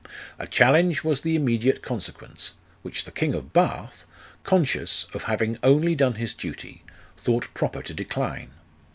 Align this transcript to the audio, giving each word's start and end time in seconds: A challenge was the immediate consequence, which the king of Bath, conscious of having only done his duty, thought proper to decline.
A 0.39 0.47
challenge 0.47 1.03
was 1.03 1.21
the 1.21 1.35
immediate 1.35 1.83
consequence, 1.83 2.53
which 2.81 3.03
the 3.03 3.11
king 3.11 3.35
of 3.35 3.53
Bath, 3.53 4.05
conscious 4.41 5.05
of 5.13 5.25
having 5.25 5.59
only 5.61 5.93
done 5.93 6.15
his 6.15 6.33
duty, 6.33 6.81
thought 7.17 7.53
proper 7.53 7.83
to 7.83 7.93
decline. 7.93 8.49